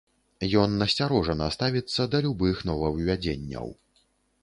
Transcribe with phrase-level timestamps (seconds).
[0.61, 3.67] Ён насцярожана ставіцца да любых новаўвядзенняў.